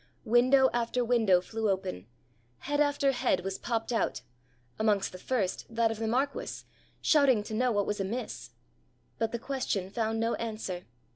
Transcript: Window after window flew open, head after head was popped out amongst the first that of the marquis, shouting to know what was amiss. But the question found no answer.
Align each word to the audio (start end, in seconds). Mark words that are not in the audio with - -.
Window 0.25 0.71
after 0.73 1.05
window 1.05 1.41
flew 1.41 1.69
open, 1.69 2.07
head 2.61 2.79
after 2.81 3.11
head 3.11 3.41
was 3.41 3.59
popped 3.59 3.93
out 3.93 4.23
amongst 4.79 5.11
the 5.11 5.19
first 5.19 5.67
that 5.69 5.91
of 5.91 5.99
the 5.99 6.07
marquis, 6.07 6.65
shouting 7.03 7.43
to 7.43 7.53
know 7.53 7.71
what 7.71 7.85
was 7.85 7.99
amiss. 7.99 8.49
But 9.19 9.31
the 9.31 9.37
question 9.37 9.91
found 9.91 10.19
no 10.19 10.33
answer. 10.33 10.85